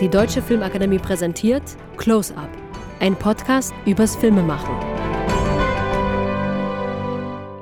[0.00, 1.62] Die Deutsche Filmakademie präsentiert
[1.98, 2.48] Close Up,
[3.00, 4.74] ein Podcast übers Filmemachen.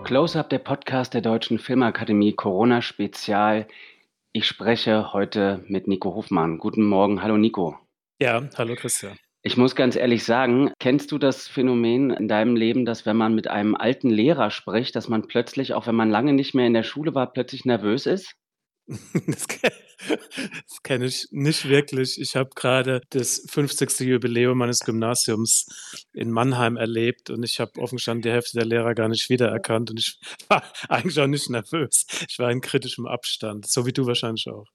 [0.04, 3.66] Close Up, der Podcast der Deutschen Filmakademie Corona Spezial.
[4.30, 6.58] Ich spreche heute mit Nico Hofmann.
[6.58, 7.24] Guten Morgen.
[7.24, 7.76] Hallo Nico.
[8.22, 9.18] Ja, hallo Christian.
[9.42, 13.34] Ich muss ganz ehrlich sagen, kennst du das Phänomen in deinem Leben, dass wenn man
[13.34, 16.74] mit einem alten Lehrer spricht, dass man plötzlich, auch wenn man lange nicht mehr in
[16.74, 18.32] der Schule war, plötzlich nervös ist?
[19.26, 19.48] Das,
[20.06, 22.20] das kenne ich nicht wirklich.
[22.20, 24.00] Ich habe gerade das 50.
[24.00, 25.66] Jubiläum meines Gymnasiums
[26.12, 29.98] in Mannheim erlebt und ich habe offensichtlich die Hälfte der Lehrer gar nicht wiedererkannt und
[29.98, 32.06] ich war eigentlich auch nicht nervös.
[32.28, 34.66] Ich war in kritischem Abstand, so wie du wahrscheinlich auch.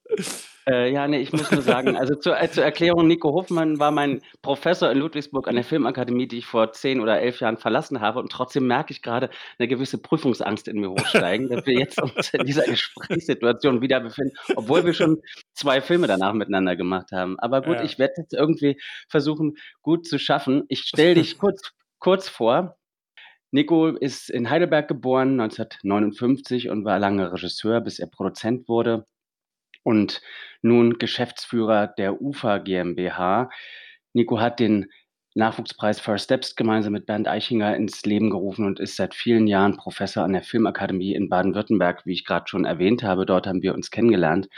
[0.66, 3.90] Äh, ja, nee, ich muss nur sagen, also zur, äh, zur Erklärung, Nico Hofmann war
[3.90, 8.00] mein Professor in Ludwigsburg an der Filmakademie, die ich vor zehn oder elf Jahren verlassen
[8.00, 8.20] habe.
[8.20, 12.32] Und trotzdem merke ich gerade eine gewisse Prüfungsangst in mir hochsteigen, dass wir jetzt uns
[12.32, 15.13] in dieser Gesprächssituation wieder befinden, obwohl wir schon
[15.52, 17.38] zwei Filme danach miteinander gemacht haben.
[17.38, 17.84] Aber gut, ja.
[17.84, 20.64] ich werde jetzt irgendwie versuchen, gut zu schaffen.
[20.68, 22.76] Ich stelle dich kurz, kurz vor.
[23.50, 29.06] Nico ist in Heidelberg geboren, 1959 und war lange Regisseur, bis er Produzent wurde
[29.84, 30.20] und
[30.62, 33.50] nun Geschäftsführer der UFA GmbH.
[34.12, 34.90] Nico hat den
[35.34, 39.76] Nachwuchspreis First Steps gemeinsam mit Bernd Eichinger ins Leben gerufen und ist seit vielen Jahren
[39.76, 43.26] Professor an der Filmakademie in Baden-Württemberg, wie ich gerade schon erwähnt habe.
[43.26, 44.48] Dort haben wir uns kennengelernt.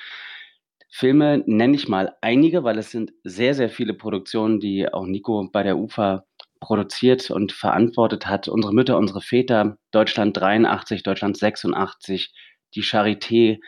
[0.99, 5.47] Filme nenne ich mal einige, weil es sind sehr, sehr viele Produktionen, die auch Nico
[5.53, 6.25] bei der UFA
[6.59, 8.49] produziert und verantwortet hat.
[8.49, 12.33] Unsere Mütter, unsere Väter, Deutschland 83, Deutschland 86,
[12.75, 13.59] die Charité,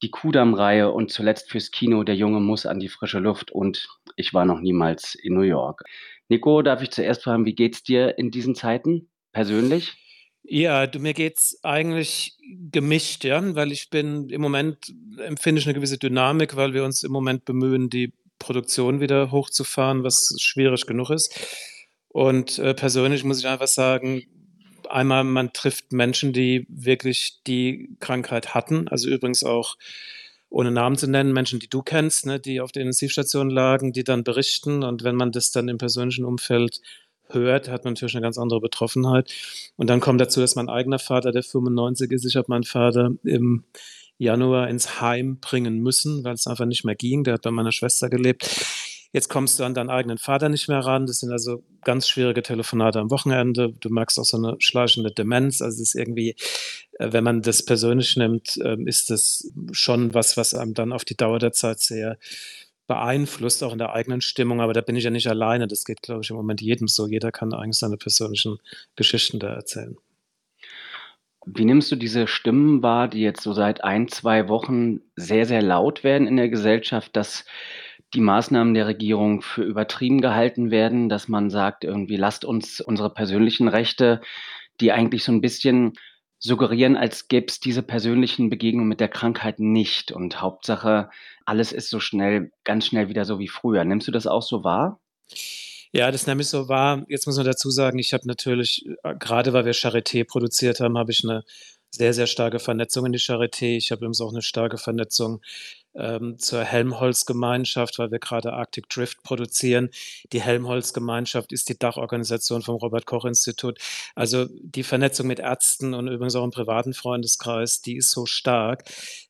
[0.00, 4.32] die Kudam-Reihe und zuletzt fürs Kino Der Junge muss an die frische Luft und ich
[4.32, 5.82] war noch niemals in New York.
[6.30, 10.07] Nico, darf ich zuerst fragen, wie geht's dir in diesen Zeiten persönlich?
[10.50, 12.38] Ja, du, mir geht's eigentlich
[12.70, 17.04] gemischt, ja, weil ich bin im Moment empfinde ich eine gewisse Dynamik, weil wir uns
[17.04, 21.38] im Moment bemühen, die Produktion wieder hochzufahren, was schwierig genug ist.
[22.08, 24.22] Und äh, persönlich muss ich einfach sagen,
[24.88, 28.88] einmal, man trifft Menschen, die wirklich die Krankheit hatten.
[28.88, 29.76] Also übrigens auch,
[30.48, 34.02] ohne Namen zu nennen, Menschen, die du kennst, ne, die auf der Intensivstation lagen, die
[34.02, 34.82] dann berichten.
[34.82, 36.80] Und wenn man das dann im persönlichen Umfeld
[37.30, 39.32] hört, hat man natürlich eine ganz andere Betroffenheit.
[39.76, 43.12] Und dann kommt dazu, dass mein eigener Vater, der 95 ist, ich habe meinen Vater
[43.24, 43.64] im
[44.18, 47.24] Januar ins Heim bringen müssen, weil es einfach nicht mehr ging.
[47.24, 48.66] Der hat bei meiner Schwester gelebt.
[49.12, 51.06] Jetzt kommst du an deinen eigenen Vater nicht mehr ran.
[51.06, 53.72] Das sind also ganz schwierige Telefonate am Wochenende.
[53.80, 55.62] Du merkst auch so eine schleichende Demenz.
[55.62, 56.36] Also es ist irgendwie,
[56.98, 61.06] äh, wenn man das persönlich nimmt, ähm, ist das schon was, was einem dann auf
[61.06, 62.18] die Dauer der Zeit sehr
[62.88, 64.60] beeinflusst, auch in der eigenen Stimmung.
[64.60, 65.68] Aber da bin ich ja nicht alleine.
[65.68, 67.06] Das geht, glaube ich, im Moment jedem so.
[67.06, 68.58] Jeder kann eigentlich seine persönlichen
[68.96, 69.96] Geschichten da erzählen.
[71.46, 75.62] Wie nimmst du diese Stimmen wahr, die jetzt so seit ein, zwei Wochen sehr, sehr
[75.62, 77.44] laut werden in der Gesellschaft, dass
[78.14, 83.10] die Maßnahmen der Regierung für übertrieben gehalten werden, dass man sagt, irgendwie lasst uns unsere
[83.10, 84.20] persönlichen Rechte,
[84.80, 85.94] die eigentlich so ein bisschen
[86.38, 90.12] suggerieren, als gäbe es diese persönlichen Begegnungen mit der Krankheit nicht.
[90.12, 91.10] Und Hauptsache,
[91.44, 93.84] alles ist so schnell, ganz schnell wieder so wie früher.
[93.84, 95.00] Nimmst du das auch so wahr?
[95.92, 97.04] Ja, das nehme ich so wahr.
[97.08, 100.98] Jetzt muss man dazu sagen, ich habe natürlich, äh, gerade weil wir Charité produziert haben,
[100.98, 101.44] habe ich eine
[101.90, 103.76] sehr, sehr starke Vernetzung in die Charité.
[103.76, 105.40] Ich habe übrigens auch eine starke Vernetzung
[105.94, 109.90] ähm, zur Helmholtz-Gemeinschaft, weil wir gerade Arctic Drift produzieren.
[110.32, 113.78] Die Helmholtz-Gemeinschaft ist die Dachorganisation vom Robert-Koch-Institut.
[114.14, 118.84] Also die Vernetzung mit Ärzten und übrigens auch im privaten Freundeskreis, die ist so stark,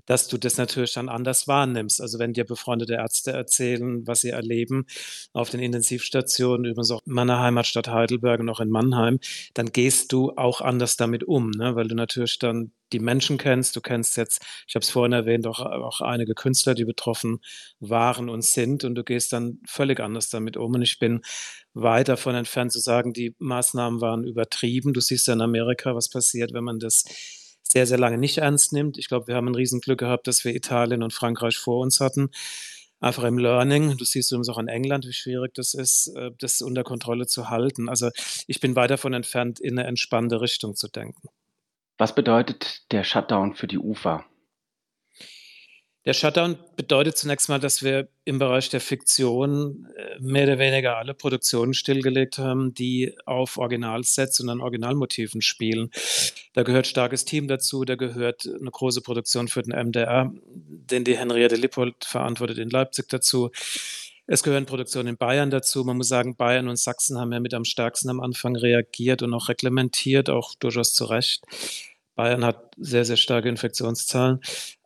[0.06, 2.00] dass du das natürlich dann anders wahrnimmst.
[2.00, 4.86] Also wenn dir befreundete Ärzte erzählen, was sie erleben
[5.32, 9.18] auf den Intensivstationen, übrigens auch in meiner Heimatstadt Heidelberg und auch in Mannheim,
[9.54, 11.76] dann gehst du auch anders damit um, ne?
[11.76, 13.76] weil du natürlich dann die Menschen kennst.
[13.76, 17.40] Du kennst jetzt, ich habe es vorhin erwähnt, auch, auch einige Künstler, die betroffen
[17.80, 18.84] waren und sind.
[18.84, 20.74] Und du gehst dann völlig anders damit um.
[20.74, 21.22] Und ich bin
[21.74, 24.92] weit davon entfernt zu sagen, die Maßnahmen waren übertrieben.
[24.92, 27.04] Du siehst ja in Amerika, was passiert, wenn man das
[27.62, 28.98] sehr, sehr lange nicht ernst nimmt.
[28.98, 32.30] Ich glaube, wir haben ein Riesenglück gehabt, dass wir Italien und Frankreich vor uns hatten.
[33.00, 33.96] Einfach im Learning.
[33.96, 37.48] Du siehst übrigens auch in England, wie schwierig das ist, äh, das unter Kontrolle zu
[37.48, 37.88] halten.
[37.88, 38.10] Also
[38.46, 41.28] ich bin weit davon entfernt, in eine entspannte Richtung zu denken.
[41.98, 44.24] Was bedeutet der Shutdown für die UFA?
[46.04, 50.96] Der Shutdown bedeutet zunächst mal, dass wir im Bereich der Fiktion äh, mehr oder weniger
[50.96, 55.90] alle Produktionen stillgelegt haben, die auf Originalsets und an Originalmotiven spielen.
[56.54, 61.18] Da gehört starkes Team dazu, da gehört eine große Produktion für den MDR, den die
[61.18, 63.50] Henriette Lippold verantwortet in Leipzig dazu.
[64.30, 65.84] Es gehören Produktionen in Bayern dazu.
[65.84, 69.32] Man muss sagen, Bayern und Sachsen haben ja mit am stärksten am Anfang reagiert und
[69.32, 71.42] auch reglementiert, auch durchaus zu Recht.
[72.14, 74.40] Bayern hat sehr, sehr starke Infektionszahlen.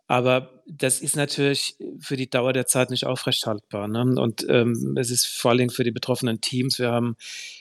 [0.07, 3.89] Aber das ist natürlich für die Dauer der Zeit nicht aufrechthaltbar.
[3.89, 4.15] Ne?
[4.21, 6.79] Und ähm, es ist vor allen Dingen für die betroffenen Teams.
[6.79, 7.17] Wir haben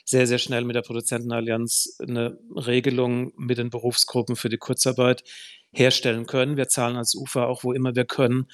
[0.06, 5.24] sehr, sehr schnell mit der Produzentenallianz eine Regelung mit den Berufsgruppen für die Kurzarbeit
[5.72, 6.58] herstellen können.
[6.58, 8.48] Wir zahlen als UFA auch, wo immer wir können,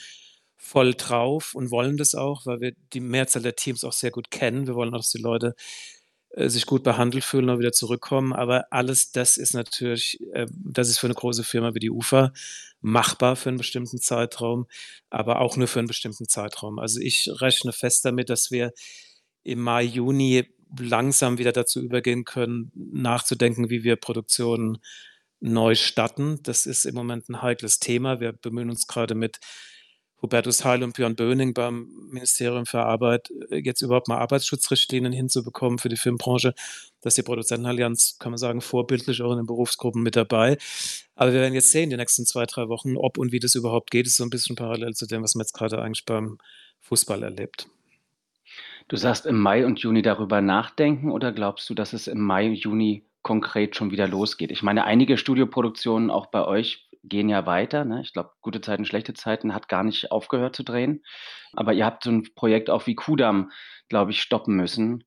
[0.58, 4.32] voll drauf und wollen das auch, weil wir die Mehrzahl der Teams auch sehr gut
[4.32, 4.68] kennen.
[4.68, 5.56] Wir wollen auch, dass die Leute
[6.32, 8.34] äh, sich gut behandelt fühlen und wieder zurückkommen.
[8.34, 12.34] Aber alles das ist natürlich, äh, das ist für eine große Firma wie die UFA
[12.82, 14.68] machbar für einen bestimmten Zeitraum,
[15.10, 16.80] aber auch nur für einen bestimmten Zeitraum.
[16.80, 18.72] Also ich rechne fest damit, dass wir
[19.44, 20.46] im Mai, Juni
[20.78, 24.80] langsam wieder dazu übergehen können, nachzudenken, wie wir Produktionen
[25.40, 26.40] neu starten.
[26.44, 28.20] Das ist im Moment ein heikles Thema.
[28.20, 29.40] Wir bemühen uns gerade mit
[30.22, 35.78] Hubertus Heil und Björn Böning beim Ministerium für Arbeit äh, jetzt überhaupt mal Arbeitsschutzrichtlinien hinzubekommen
[35.78, 36.54] für die Filmbranche.
[37.02, 40.58] dass die Produzentenallianz, kann man sagen, vorbildlich auch in den Berufsgruppen mit dabei.
[41.16, 43.92] Aber wir werden jetzt sehen, die nächsten zwei, drei Wochen, ob und wie das überhaupt
[43.92, 44.06] geht.
[44.06, 46.40] Das ist so ein bisschen parallel zu dem, was man jetzt gerade eigentlich beim
[46.82, 47.68] Fußball erlebt.
[48.88, 52.48] Du sagst im Mai und Juni darüber nachdenken oder glaubst du, dass es im Mai,
[52.48, 54.52] Juni konkret schon wieder losgeht?
[54.52, 57.86] Ich meine, einige Studioproduktionen auch bei euch gehen ja weiter.
[57.86, 58.02] Ne?
[58.02, 61.04] Ich glaube, gute Zeiten, schlechte Zeiten hat gar nicht aufgehört zu drehen.
[61.54, 63.52] Aber ihr habt so ein Projekt auch wie Kudam,
[63.90, 65.04] glaube ich, stoppen müssen.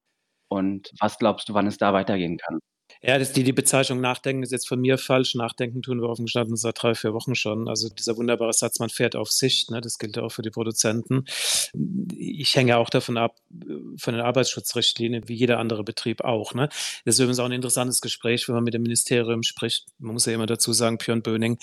[0.49, 2.61] Und was glaubst du, wann es da weitergehen kann?
[3.03, 5.35] Ja, das, die, die Bezeichnung Nachdenken ist jetzt von mir falsch.
[5.35, 7.67] Nachdenken tun wir offen gestanden seit drei, vier Wochen schon.
[7.67, 11.25] Also dieser wunderbare Satz, man fährt auf Sicht, ne, das gilt auch für die Produzenten.
[12.15, 13.37] Ich hänge auch davon ab,
[13.97, 16.53] von den Arbeitsschutzrichtlinien, wie jeder andere Betrieb auch.
[16.53, 16.69] Ne.
[17.07, 19.87] Das ist übrigens auch ein interessantes Gespräch, wenn man mit dem Ministerium spricht.
[19.99, 21.59] Man muss ja immer dazu sagen, Björn Böning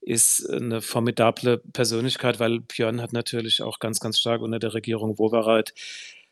[0.00, 5.18] ist eine formidable Persönlichkeit, weil Björn hat natürlich auch ganz, ganz stark unter der Regierung
[5.18, 5.74] Wowereit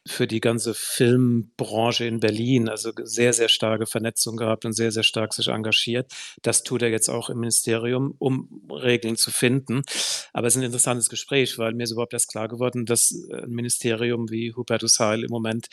[0.09, 5.03] für die ganze Filmbranche in Berlin, also sehr, sehr starke Vernetzung gehabt und sehr, sehr
[5.03, 6.13] stark sich engagiert.
[6.43, 9.83] Das tut er jetzt auch im Ministerium, um Regeln zu finden.
[10.33, 13.51] Aber es ist ein interessantes Gespräch, weil mir ist überhaupt erst klar geworden, dass ein
[13.51, 15.69] Ministerium wie Hubertus Heil im Moment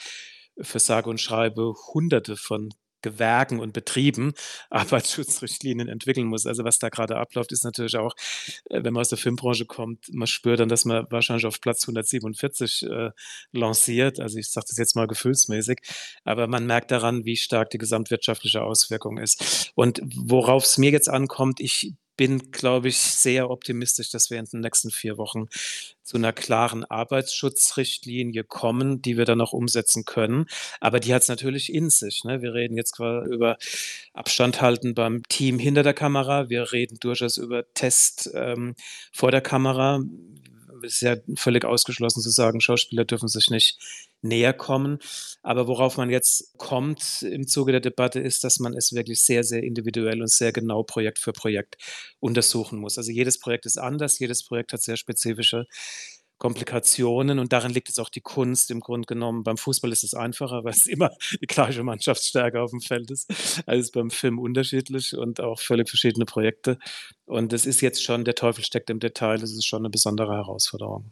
[0.60, 2.70] für sage und schreibe Hunderte von
[3.06, 4.34] Gewerken und Betrieben
[4.72, 6.48] Arbeitsschutzrichtlinien entwickeln muss.
[6.48, 8.16] Also was da gerade abläuft, ist natürlich auch,
[8.70, 11.84] äh, wenn man aus der Filmbranche kommt, man spürt dann, dass man wahrscheinlich auf Platz
[11.84, 13.12] 147 äh,
[13.52, 14.20] lanciert.
[14.20, 15.82] Also ich sage das jetzt mal gefühlsmäßig,
[16.24, 19.72] aber man merkt daran, wie stark die gesamtwirtschaftliche Auswirkung ist.
[19.76, 24.46] Und worauf es mir jetzt ankommt, ich bin, glaube ich, sehr optimistisch, dass wir in
[24.46, 25.48] den nächsten vier Wochen
[26.04, 30.46] zu einer klaren Arbeitsschutzrichtlinie kommen, die wir dann auch umsetzen können.
[30.80, 32.24] Aber die hat es natürlich in sich.
[32.24, 32.42] Ne?
[32.42, 33.58] Wir reden jetzt über
[34.14, 36.50] Abstand halten beim Team hinter der Kamera.
[36.50, 38.76] Wir reden durchaus über Test ähm,
[39.12, 40.02] vor der Kamera.
[40.84, 43.80] Es ist ja völlig ausgeschlossen zu sagen, Schauspieler dürfen sich nicht
[44.26, 45.00] näher kommen.
[45.44, 49.44] Aber worauf man jetzt kommt im Zuge der Debatte ist, dass man es wirklich sehr,
[49.44, 51.78] sehr individuell und sehr genau Projekt für Projekt
[52.20, 52.98] untersuchen muss.
[52.98, 55.66] Also jedes Projekt ist anders, jedes Projekt hat sehr spezifische
[56.38, 59.44] Komplikationen und darin liegt es auch die Kunst im Grunde genommen.
[59.44, 61.10] Beim Fußball ist es einfacher, weil es immer
[61.42, 63.32] die gleiche Mannschaftsstärke auf dem Feld ist.
[63.66, 66.78] Also beim Film unterschiedlich und auch völlig verschiedene Projekte.
[67.26, 70.34] Und es ist jetzt schon, der Teufel steckt im Detail, das ist schon eine besondere
[70.34, 71.12] Herausforderung.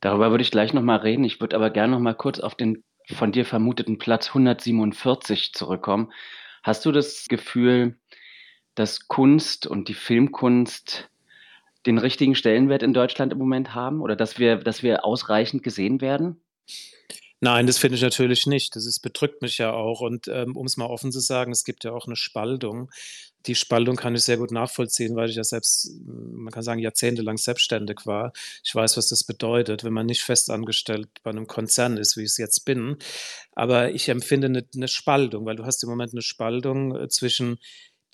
[0.00, 1.24] Darüber würde ich gleich noch mal reden.
[1.24, 6.12] Ich würde aber gerne noch mal kurz auf den von dir vermuteten Platz 147 zurückkommen.
[6.62, 7.98] Hast du das Gefühl,
[8.74, 11.10] dass Kunst und die Filmkunst
[11.86, 16.00] den richtigen Stellenwert in Deutschland im Moment haben oder dass wir dass wir ausreichend gesehen
[16.00, 16.42] werden?
[17.40, 18.74] Nein, das finde ich natürlich nicht.
[18.74, 21.84] Das ist bedrückt mich ja auch und, ähm, es mal offen zu sagen, es gibt
[21.84, 22.90] ja auch eine Spaltung
[23.46, 27.38] die Spaltung kann ich sehr gut nachvollziehen, weil ich ja selbst, man kann sagen, jahrzehntelang
[27.38, 28.32] selbstständig war.
[28.64, 32.30] Ich weiß, was das bedeutet, wenn man nicht festangestellt bei einem Konzern ist, wie ich
[32.30, 32.96] es jetzt bin.
[33.52, 37.58] Aber ich empfinde eine, eine Spaltung, weil du hast im Moment eine Spaltung äh, zwischen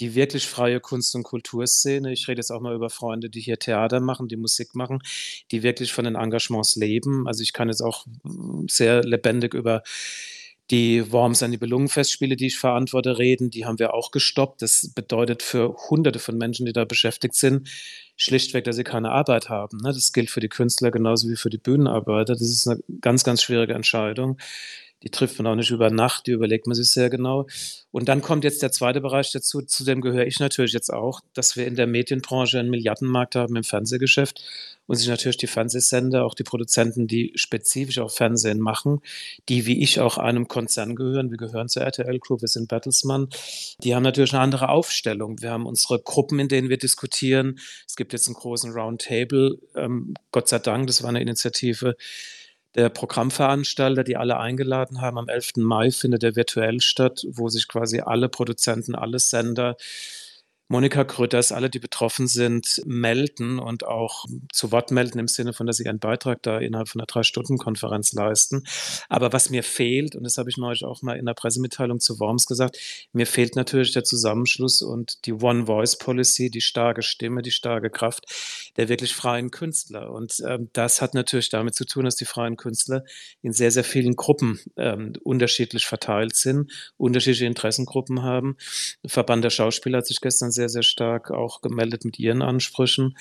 [0.00, 2.12] die wirklich freie Kunst- und Kulturszene.
[2.12, 5.00] Ich rede jetzt auch mal über Freunde, die hier Theater machen, die Musik machen,
[5.50, 7.26] die wirklich von den Engagements leben.
[7.26, 8.06] Also ich kann jetzt auch
[8.68, 9.82] sehr lebendig über
[10.70, 14.62] die Worms an die Belungenfestspiele, die ich verantworte, reden, die haben wir auch gestoppt.
[14.62, 17.68] Das bedeutet für Hunderte von Menschen, die da beschäftigt sind,
[18.16, 19.78] schlichtweg, dass sie keine Arbeit haben.
[19.78, 19.92] Ne?
[19.92, 22.32] Das gilt für die Künstler genauso wie für die Bühnenarbeiter.
[22.32, 24.38] Das ist eine ganz, ganz schwierige Entscheidung.
[25.04, 27.46] Die trifft man auch nicht über Nacht, die überlegt man sich sehr genau.
[27.90, 31.20] Und dann kommt jetzt der zweite Bereich dazu, zu dem gehöre ich natürlich jetzt auch,
[31.34, 34.42] dass wir in der Medienbranche einen Milliardenmarkt haben im Fernsehgeschäft
[34.86, 39.00] und sich natürlich die Fernsehsender, auch die Produzenten, die spezifisch auf Fernsehen machen,
[39.48, 43.28] die wie ich auch einem Konzern gehören, wir gehören zur RTL Group, wir sind Bertelsmann,
[43.82, 45.40] die haben natürlich eine andere Aufstellung.
[45.40, 47.58] Wir haben unsere Gruppen, in denen wir diskutieren.
[47.86, 51.96] Es gibt jetzt einen großen Roundtable, ähm, Gott sei Dank, das war eine Initiative
[52.74, 55.18] der Programmveranstalter, die alle eingeladen haben.
[55.18, 55.52] Am 11.
[55.56, 59.76] Mai findet er virtuell statt, wo sich quasi alle Produzenten, alle Sender,
[60.68, 65.66] Monika Grütters, alle, die betroffen sind, melden und auch zu Wort melden im Sinne von,
[65.66, 68.64] dass sie einen Beitrag da innerhalb von einer Drei-Stunden-Konferenz leisten.
[69.08, 72.18] Aber was mir fehlt, und das habe ich neulich auch mal in der Pressemitteilung zu
[72.18, 72.78] Worms gesagt,
[73.12, 78.24] mir fehlt natürlich der Zusammenschluss und die One-Voice-Policy, die starke Stimme, die starke Kraft
[78.76, 80.10] der wirklich freien Künstler.
[80.10, 83.04] Und ähm, das hat natürlich damit zu tun, dass die freien Künstler
[83.42, 88.56] in sehr, sehr vielen Gruppen ähm, unterschiedlich verteilt sind, unterschiedliche Interessengruppen haben.
[89.06, 93.16] Verband der Schauspieler hat sich gestern sehr, sehr stark auch gemeldet mit ihren Ansprüchen.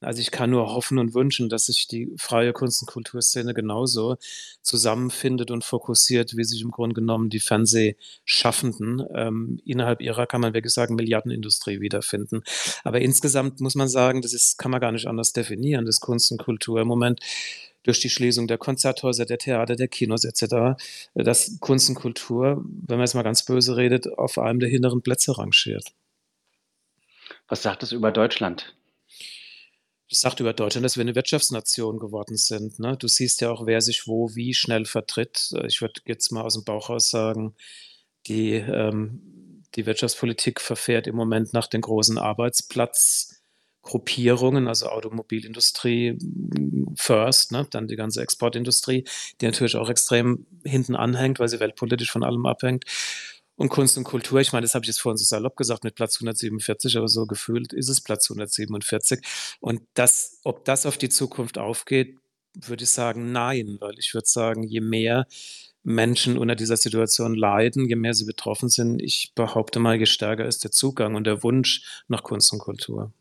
[0.00, 4.16] Also ich kann nur hoffen und wünschen, dass sich die freie Kunst- und Kulturszene genauso
[4.62, 10.54] zusammenfindet und fokussiert, wie sich im Grunde genommen die Fernsehschaffenden ähm, innerhalb ihrer, kann man
[10.54, 12.42] wirklich sagen, Milliardenindustrie wiederfinden.
[12.82, 16.32] Aber insgesamt muss man sagen, das ist, kann man gar nicht anders definieren, das Kunst
[16.32, 17.20] und Kultur im Moment
[17.82, 20.80] durch die Schließung der Konzerthäuser, der Theater, der Kinos etc.,
[21.14, 25.02] dass Kunst und Kultur, wenn man jetzt mal ganz böse redet, auf einem der hinteren
[25.02, 25.92] Plätze rangiert.
[27.50, 28.74] Was sagt es über Deutschland?
[30.08, 32.78] Das sagt über Deutschland, dass wir eine Wirtschaftsnation geworden sind.
[32.78, 32.96] Ne?
[32.96, 35.50] Du siehst ja auch, wer sich wo wie schnell vertritt.
[35.66, 37.56] Ich würde jetzt mal aus dem Bauch raus sagen,
[38.26, 47.50] die, ähm, die Wirtschaftspolitik verfährt im Moment nach den großen Arbeitsplatzgruppierungen, also Automobilindustrie mm, first,
[47.50, 47.66] ne?
[47.70, 49.02] dann die ganze Exportindustrie,
[49.40, 52.84] die natürlich auch extrem hinten anhängt, weil sie weltpolitisch von allem abhängt.
[53.60, 55.94] Und Kunst und Kultur, ich meine, das habe ich jetzt vorhin so salopp gesagt mit
[55.94, 59.20] Platz 147, aber so gefühlt ist es Platz 147.
[59.60, 62.16] Und das, ob das auf die Zukunft aufgeht,
[62.54, 65.26] würde ich sagen, nein, weil ich würde sagen, je mehr
[65.82, 70.46] Menschen unter dieser Situation leiden, je mehr sie betroffen sind, ich behaupte mal, je stärker
[70.46, 73.12] ist der Zugang und der Wunsch nach Kunst und Kultur.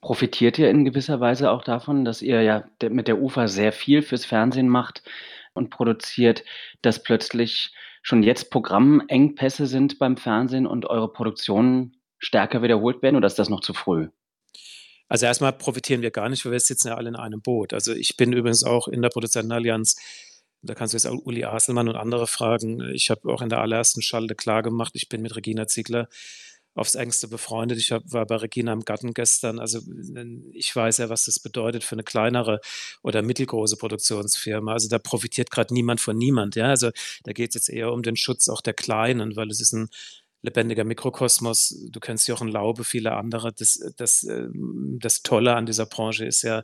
[0.00, 4.00] Profitiert ihr in gewisser Weise auch davon, dass ihr ja mit der UFA sehr viel
[4.00, 5.02] fürs Fernsehen macht
[5.52, 6.42] und produziert,
[6.80, 7.74] dass plötzlich
[8.06, 13.48] schon jetzt Programmengpässe sind beim Fernsehen und eure Produktionen stärker wiederholt werden oder ist das
[13.48, 14.10] noch zu früh?
[15.08, 17.72] Also erstmal profitieren wir gar nicht, weil wir sitzen ja alle in einem Boot.
[17.72, 19.96] Also ich bin übrigens auch in der Produzentenallianz,
[20.62, 22.80] da kannst du jetzt auch Uli Aselmann und andere fragen.
[22.94, 26.08] Ich habe auch in der allerersten Schalte klar gemacht, ich bin mit Regina Ziegler
[26.76, 27.78] aufs engste befreundet.
[27.78, 29.58] Ich war bei Regina im Garten gestern.
[29.58, 29.80] Also
[30.52, 32.60] ich weiß ja, was das bedeutet für eine kleinere
[33.02, 34.74] oder mittelgroße Produktionsfirma.
[34.74, 36.54] Also da profitiert gerade niemand von niemand.
[36.54, 36.90] Ja, also
[37.24, 39.88] da geht es jetzt eher um den Schutz auch der Kleinen, weil es ist ein
[40.46, 41.76] lebendiger Mikrokosmos.
[41.90, 43.52] Du kennst Jochen Laube, viele andere.
[43.52, 46.62] Das, das, ähm, das Tolle an dieser Branche ist ja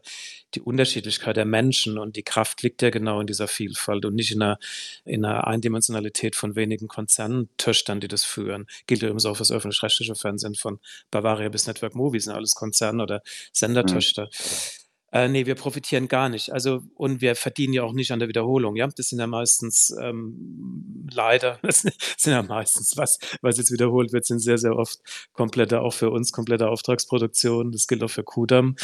[0.54, 4.30] die Unterschiedlichkeit der Menschen und die Kraft liegt ja genau in dieser Vielfalt und nicht
[4.30, 4.58] in einer,
[5.04, 8.66] in einer Eindimensionalität von wenigen Konzerntöchtern, die das führen.
[8.86, 10.78] Gilt übrigens auch für das öffentlich-rechtliche Fernsehen von
[11.10, 13.48] Bavaria bis Network Movies, sind alles Konzern- oder mhm.
[13.52, 14.24] Sendertöchter.
[14.24, 14.81] Mhm.
[15.12, 16.52] Äh, ne, wir profitieren gar nicht.
[16.52, 18.88] Also und wir verdienen ja auch nicht an der Wiederholung, ja?
[18.88, 24.24] Das sind ja meistens, ähm, leider das sind ja meistens, was was jetzt wiederholt wird,
[24.24, 25.00] sind sehr, sehr oft
[25.32, 27.72] komplette auch für uns komplette Auftragsproduktionen.
[27.72, 28.76] Das gilt auch für Kudam.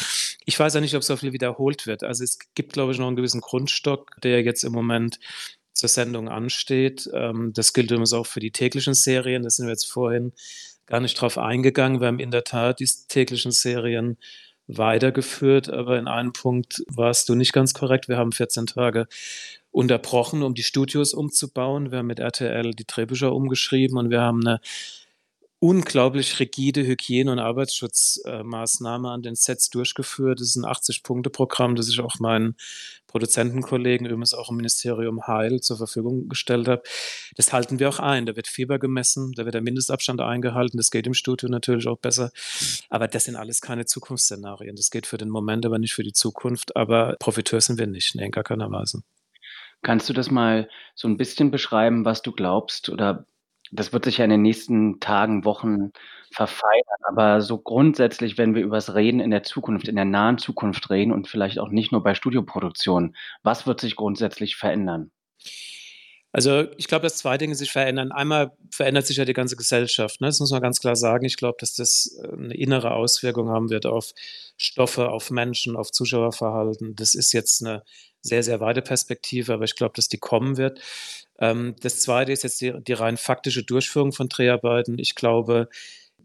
[0.45, 2.03] Ich weiß ja nicht, ob so viel wiederholt wird.
[2.03, 5.19] Also, es gibt, glaube ich, noch einen gewissen Grundstock, der jetzt im Moment
[5.73, 7.09] zur Sendung ansteht.
[7.13, 9.43] Ähm, das gilt übrigens auch für die täglichen Serien.
[9.43, 10.33] Da sind wir jetzt vorhin
[10.85, 12.01] gar nicht drauf eingegangen.
[12.01, 14.17] Wir haben in der Tat die täglichen Serien
[14.69, 18.07] weitergeführt, aber in einem Punkt warst du nicht ganz korrekt.
[18.07, 19.07] Wir haben 14 Tage
[19.71, 21.91] unterbrochen, um die Studios umzubauen.
[21.91, 24.61] Wir haben mit RTL die Drehbücher umgeschrieben und wir haben eine
[25.59, 30.39] unglaublich rigide Hygiene- und Arbeitsschutzmaßnahme an den Sets durchgeführt.
[30.39, 32.55] Das ist ein 80-Punkte-Programm, das ich auch meinen
[33.07, 36.83] Produzentenkollegen, übrigens auch im Ministerium Heil, zur Verfügung gestellt habe.
[37.35, 38.25] Das halten wir auch ein.
[38.25, 40.77] Da wird Fieber gemessen, da wird der Mindestabstand eingehalten.
[40.77, 42.31] Das geht im Studio natürlich auch besser.
[42.89, 44.75] Aber das sind alles keine Zukunftsszenarien.
[44.75, 46.75] Das geht für den Moment, aber nicht für die Zukunft.
[46.77, 49.01] Aber Profiteur sind wir nicht, in gar keiner Weise.
[49.81, 53.25] Kannst du das mal so ein bisschen beschreiben, was du glaubst oder
[53.71, 55.91] das wird sich ja in den nächsten Tagen, Wochen
[56.31, 60.89] verfeinern, aber so grundsätzlich, wenn wir übers Reden in der Zukunft, in der nahen Zukunft
[60.89, 65.11] reden und vielleicht auch nicht nur bei Studioproduktionen, was wird sich grundsätzlich verändern?
[66.31, 68.11] Also ich glaube, dass zwei Dinge sich verändern.
[68.11, 70.21] Einmal verändert sich ja die ganze Gesellschaft.
[70.21, 70.27] Ne?
[70.27, 71.25] Das muss man ganz klar sagen.
[71.25, 74.13] Ich glaube, dass das äh, eine innere Auswirkung haben wird auf
[74.57, 76.95] Stoffe, auf Menschen, auf Zuschauerverhalten.
[76.95, 77.83] Das ist jetzt eine
[78.21, 80.79] sehr, sehr weite Perspektive, aber ich glaube, dass die kommen wird.
[81.39, 84.99] Ähm, das Zweite ist jetzt die, die rein faktische Durchführung von Dreharbeiten.
[84.99, 85.69] Ich glaube,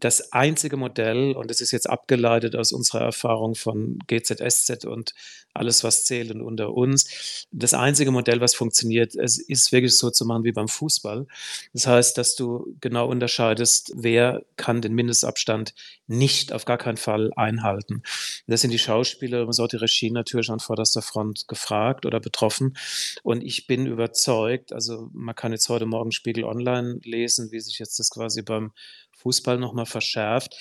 [0.05, 5.15] das einzige Modell, und das ist jetzt abgeleitet aus unserer Erfahrung von GZSZ und
[5.55, 10.11] alles, was zählt und unter uns, das einzige Modell, was funktioniert, es ist wirklich so
[10.11, 11.25] zu machen wie beim Fußball.
[11.73, 15.73] Das heißt, dass du genau unterscheidest, wer kann den Mindestabstand
[16.05, 18.03] nicht auf gar keinen Fall einhalten.
[18.45, 22.77] Das sind die Schauspieler, und auch die Regie natürlich an vorderster Front gefragt oder betroffen.
[23.23, 27.79] Und ich bin überzeugt, also man kann jetzt heute Morgen Spiegel Online lesen, wie sich
[27.79, 28.71] jetzt das quasi beim
[29.15, 30.55] Fußball nochmal verschärft,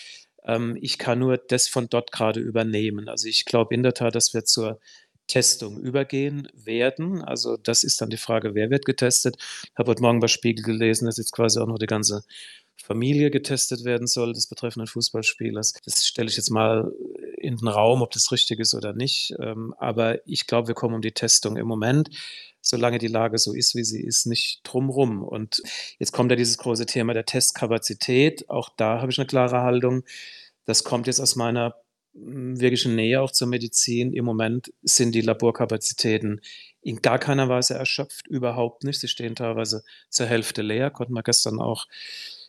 [0.46, 3.08] Ähm, ich kann nur das von dort gerade übernehmen.
[3.08, 4.78] Also ich glaube in der Tat, dass wir zur
[5.26, 7.22] Testung übergehen werden.
[7.22, 9.36] Also das ist dann die Frage, wer wird getestet.
[9.38, 12.24] Ich habe heute Morgen bei Spiegel gelesen, dass jetzt quasi auch noch die ganze
[12.76, 15.74] Familie getestet werden soll des betreffenden Fußballspielers.
[15.84, 16.92] Das stelle ich jetzt mal
[17.44, 19.34] in den Raum, ob das richtig ist oder nicht.
[19.38, 22.10] Ähm, aber ich glaube, wir kommen um die Testung im Moment,
[22.60, 25.22] solange die Lage so ist, wie sie ist, nicht drumrum.
[25.22, 25.62] Und
[25.98, 28.48] jetzt kommt ja dieses große Thema der Testkapazität.
[28.48, 30.04] Auch da habe ich eine klare Haltung.
[30.64, 31.76] Das kommt jetzt aus meiner
[32.14, 34.12] hm, wirklichen Nähe auch zur Medizin.
[34.12, 36.40] Im Moment sind die Laborkapazitäten
[36.80, 39.00] in gar keiner Weise erschöpft, überhaupt nicht.
[39.00, 41.86] Sie stehen teilweise zur Hälfte leer, konnten wir gestern auch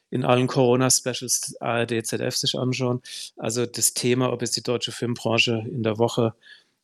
[0.09, 3.01] in allen Corona-Specials ARD, ZDF sich anschauen.
[3.37, 6.33] Also das Thema, ob jetzt die deutsche Filmbranche in der Woche,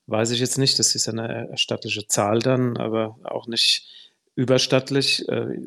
[0.07, 3.87] weiß ich jetzt nicht, das ist eine erstattliche Zahl dann, aber auch nicht
[4.35, 5.27] überstattlich.
[5.29, 5.57] Äh,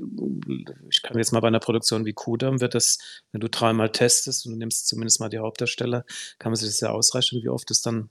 [0.90, 2.98] ich kann jetzt mal bei einer Produktion wie Kudam, wird das,
[3.32, 6.04] wenn du dreimal testest und du nimmst zumindest mal die Hauptdarsteller,
[6.38, 8.10] kann man sich das ja ausrechnen, wie oft das dann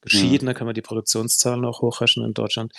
[0.00, 0.42] geschieht.
[0.42, 0.46] Mhm.
[0.46, 2.72] Dann kann man die Produktionszahlen auch hochrechnen in Deutschland.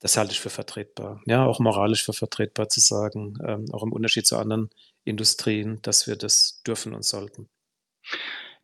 [0.00, 1.20] Das halte ich für vertretbar.
[1.26, 4.70] Ja, auch moralisch für vertretbar zu sagen, ähm, auch im Unterschied zu anderen
[5.04, 7.48] Industrien, dass wir das dürfen und sollten.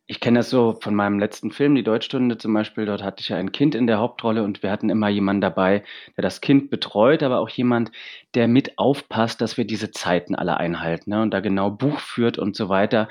[0.09, 2.85] Ich kenne das so von meinem letzten Film, die Deutschstunde zum Beispiel.
[2.85, 5.83] Dort hatte ich ja ein Kind in der Hauptrolle und wir hatten immer jemanden dabei,
[6.15, 7.91] der das Kind betreut, aber auch jemand,
[8.33, 12.37] der mit aufpasst, dass wir diese Zeiten alle einhalten ne, und da genau Buch führt
[12.37, 13.09] und so weiter.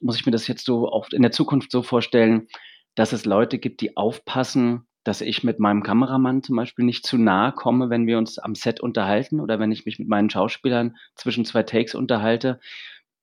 [0.00, 2.46] Muss ich mir das jetzt so auch in der Zukunft so vorstellen,
[2.94, 7.18] dass es Leute gibt, die aufpassen, dass ich mit meinem Kameramann zum Beispiel nicht zu
[7.18, 10.96] nahe komme, wenn wir uns am Set unterhalten oder wenn ich mich mit meinen Schauspielern
[11.14, 12.58] zwischen zwei Takes unterhalte.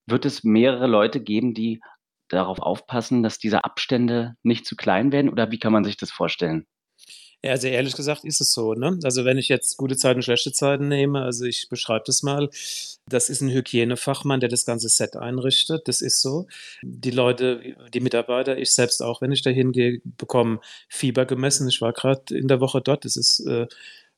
[0.06, 1.82] Wird es mehrere Leute geben, die
[2.30, 6.12] darauf aufpassen, dass diese Abstände nicht zu klein werden oder wie kann man sich das
[6.12, 6.66] vorstellen?
[7.44, 8.76] Ja, also ehrlich gesagt ist es so.
[8.76, 9.00] Ne?
[9.04, 12.50] Also wenn ich jetzt gute Zeiten, schlechte Zeiten nehme, also ich beschreibe das mal,
[13.08, 15.88] das ist ein Hygienefachmann, der das ganze Set einrichtet.
[15.88, 16.48] Das ist so.
[16.84, 21.68] Die Leute, die Mitarbeiter, ich selbst auch, wenn ich da hingehe, bekomme Fieber gemessen.
[21.68, 23.06] Ich war gerade in der Woche dort.
[23.06, 23.66] Das ist äh,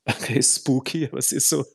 [0.24, 1.65] Okay, spooky, aber es ist so,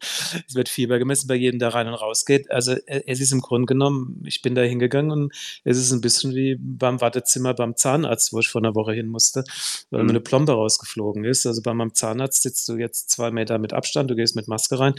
[0.47, 2.51] es wird Fieber gemessen bei jedem, der rein und raus geht.
[2.51, 5.33] Also äh, es ist im Grunde genommen, ich bin da hingegangen und
[5.65, 9.09] es ist ein bisschen wie beim Wartezimmer beim Zahnarzt, wo ich vor einer Woche hin
[9.09, 9.45] musste,
[9.91, 10.07] weil mhm.
[10.07, 11.47] mir eine Plombe rausgeflogen ist.
[11.47, 14.79] Also bei meinem Zahnarzt sitzt du jetzt zwei Meter mit Abstand, du gehst mit Maske
[14.79, 14.95] rein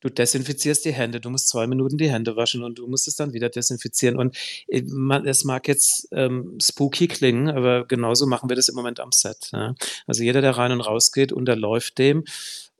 [0.00, 3.16] du desinfizierst die Hände, du musst zwei Minuten die Hände waschen und du musst es
[3.16, 4.16] dann wieder desinfizieren.
[4.16, 4.36] Und
[4.68, 4.82] äh,
[5.24, 9.50] es mag jetzt ähm, spooky klingen, aber genauso machen wir das im Moment am Set.
[9.52, 9.74] Ja?
[10.06, 12.24] Also jeder, der rein und raus geht, unterläuft dem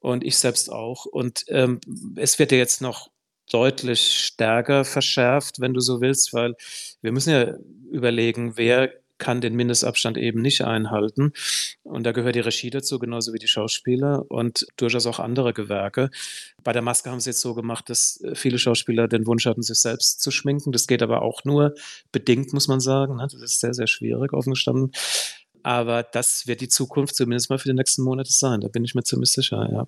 [0.00, 1.06] und ich selbst auch.
[1.06, 1.80] Und ähm,
[2.16, 3.10] es wird ja jetzt noch
[3.50, 6.54] deutlich stärker verschärft, wenn du so willst, weil
[7.02, 7.54] wir müssen ja
[7.90, 11.32] überlegen, wer kann den Mindestabstand eben nicht einhalten.
[11.84, 16.10] Und da gehört die Regie dazu, genauso wie die Schauspieler und durchaus auch andere Gewerke.
[16.64, 19.78] Bei der Maske haben sie jetzt so gemacht, dass viele Schauspieler den Wunsch hatten, sich
[19.78, 20.72] selbst zu schminken.
[20.72, 21.74] Das geht aber auch nur
[22.10, 23.18] bedingt, muss man sagen.
[23.18, 24.90] Das ist sehr, sehr schwierig, offen gestanden.
[25.62, 28.60] Aber das wird die Zukunft zumindest mal für die nächsten Monate sein.
[28.60, 29.86] Da bin ich mir ziemlich sicher, ja.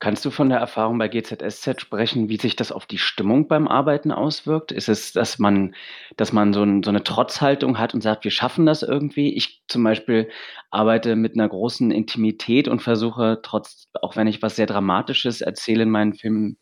[0.00, 3.68] Kannst du von der Erfahrung bei GZSZ sprechen, wie sich das auf die Stimmung beim
[3.68, 4.72] Arbeiten auswirkt?
[4.72, 5.74] Ist es, dass man,
[6.16, 9.36] dass man so, ein, so eine Trotzhaltung hat und sagt, wir schaffen das irgendwie?
[9.36, 10.30] Ich zum Beispiel
[10.70, 15.82] arbeite mit einer großen Intimität und versuche trotz, auch wenn ich was sehr Dramatisches erzähle
[15.82, 16.56] in meinen Filmen,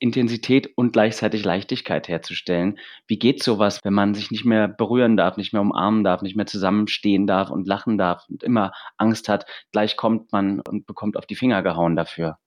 [0.00, 2.78] Intensität und gleichzeitig Leichtigkeit herzustellen.
[3.06, 6.36] Wie geht sowas, wenn man sich nicht mehr berühren darf, nicht mehr umarmen darf, nicht
[6.36, 11.16] mehr zusammenstehen darf und lachen darf und immer Angst hat, gleich kommt man und bekommt
[11.16, 12.38] auf die Finger gehauen dafür?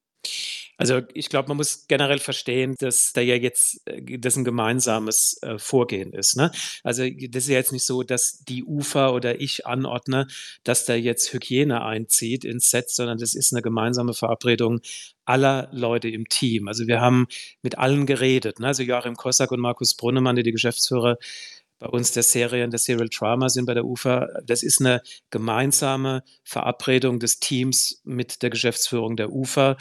[0.77, 5.37] Also ich glaube, man muss generell verstehen, dass da ja jetzt äh, das ein gemeinsames
[5.41, 6.35] äh, Vorgehen ist.
[6.35, 6.51] Ne?
[6.83, 10.27] Also das ist ja jetzt nicht so, dass die UFA oder ich anordne,
[10.63, 14.81] dass da jetzt Hygiene einzieht ins Set, sondern das ist eine gemeinsame Verabredung
[15.25, 16.67] aller Leute im Team.
[16.67, 17.27] Also wir haben
[17.61, 18.59] mit allen geredet.
[18.59, 18.67] Ne?
[18.67, 21.17] Also Joachim Kossack und Markus Brunnemann, die die Geschäftsführer
[21.79, 24.27] bei uns der Serien, der Serial Drama sind bei der UFA.
[24.45, 29.75] Das ist eine gemeinsame Verabredung des Teams mit der Geschäftsführung der UFA.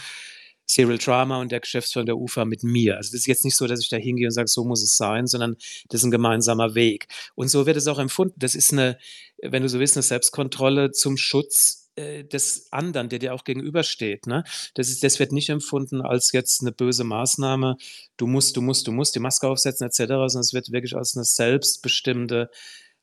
[0.72, 2.96] Serial Drama und der Geschäftsführer der UFA mit mir.
[2.96, 4.96] Also das ist jetzt nicht so, dass ich da hingehe und sage, so muss es
[4.96, 5.56] sein, sondern
[5.88, 7.08] das ist ein gemeinsamer Weg.
[7.34, 8.34] Und so wird es auch empfunden.
[8.38, 8.98] Das ist eine,
[9.42, 14.26] wenn du so willst, eine Selbstkontrolle zum Schutz äh, des anderen, der dir auch gegenübersteht.
[14.26, 14.44] Ne?
[14.74, 17.76] Das, ist, das wird nicht empfunden als jetzt eine böse Maßnahme,
[18.16, 21.14] du musst, du musst, du musst die Maske aufsetzen etc., sondern es wird wirklich als
[21.16, 22.48] eine selbstbestimmte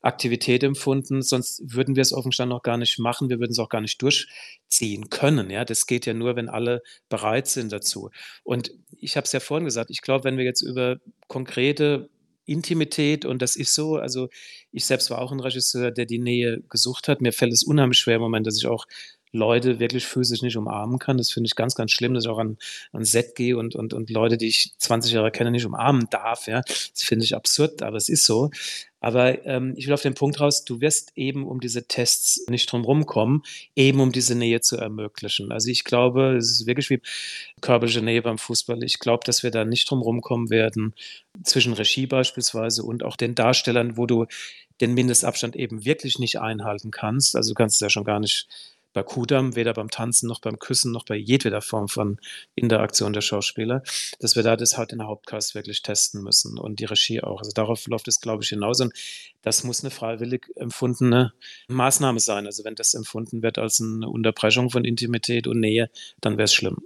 [0.02, 3.58] Aktivität empfunden, sonst würden wir es offen gestanden noch gar nicht machen, wir würden es
[3.58, 5.50] auch gar nicht durchziehen können.
[5.50, 8.10] Ja, das geht ja nur, wenn alle bereit sind dazu.
[8.42, 10.96] Und ich habe es ja vorhin gesagt, ich glaube, wenn wir jetzt über
[11.28, 12.08] konkrete
[12.46, 14.28] Intimität und das ist so, also
[14.72, 17.20] ich selbst war auch ein Regisseur, der die Nähe gesucht hat.
[17.20, 18.86] Mir fällt es unheimlich schwer im Moment, dass ich auch
[19.32, 21.18] Leute wirklich physisch nicht umarmen kann.
[21.18, 22.58] Das finde ich ganz, ganz schlimm, dass ich auch an,
[22.92, 26.46] an Set gehe und, und, und Leute, die ich 20 Jahre kenne, nicht umarmen darf.
[26.46, 26.62] Ja.
[26.62, 28.50] Das finde ich absurd, aber es ist so.
[29.00, 32.70] Aber ähm, ich will auf den Punkt raus, du wirst eben um diese Tests nicht
[32.70, 33.42] drum rumkommen,
[33.74, 35.52] eben um diese Nähe zu ermöglichen.
[35.52, 37.00] Also ich glaube, es ist wirklich wie
[37.62, 38.82] körperliche Nähe beim Fußball.
[38.84, 40.94] Ich glaube, dass wir da nicht drum rumkommen werden,
[41.44, 44.26] zwischen Regie beispielsweise und auch den Darstellern, wo du
[44.82, 47.36] den Mindestabstand eben wirklich nicht einhalten kannst.
[47.36, 48.48] Also du kannst es ja schon gar nicht
[48.92, 52.18] bei Kudam, weder beim Tanzen noch beim Küssen noch bei jedweder Form von
[52.54, 53.82] Interaktion der Schauspieler,
[54.18, 57.38] dass wir da das halt in der Hauptcast wirklich testen müssen und die Regie auch.
[57.38, 58.92] Also darauf läuft es, glaube ich, hinaus und
[59.42, 61.32] das muss eine freiwillig empfundene
[61.68, 62.46] Maßnahme sein.
[62.46, 66.54] Also wenn das empfunden wird als eine Unterbrechung von Intimität und Nähe, dann wäre es
[66.54, 66.78] schlimm.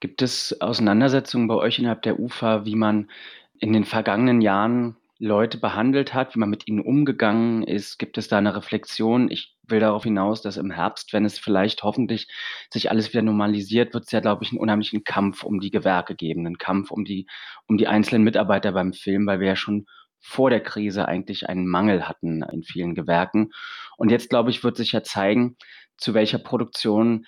[0.00, 3.10] Gibt es Auseinandersetzungen bei euch innerhalb der UFA, wie man
[3.58, 7.98] in den vergangenen Jahren Leute behandelt hat, wie man mit ihnen umgegangen ist?
[7.98, 9.30] Gibt es da eine Reflexion?
[9.30, 12.28] Ich will darauf hinaus, dass im Herbst, wenn es vielleicht hoffentlich
[12.70, 16.14] sich alles wieder normalisiert, wird es ja, glaube ich, einen unheimlichen Kampf um die Gewerke
[16.14, 17.26] geben, einen Kampf um die,
[17.66, 19.86] um die einzelnen Mitarbeiter beim Film, weil wir ja schon
[20.20, 23.50] vor der Krise eigentlich einen Mangel hatten in vielen Gewerken.
[23.96, 25.56] Und jetzt, glaube ich, wird sich ja zeigen,
[25.96, 27.24] zu welcher Produktion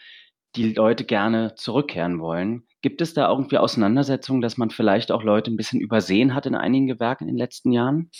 [0.54, 2.66] die Leute gerne zurückkehren wollen.
[2.86, 6.54] Gibt es da irgendwie Auseinandersetzungen, dass man vielleicht auch Leute ein bisschen übersehen hat in
[6.54, 8.12] einigen Gewerken in den letzten Jahren?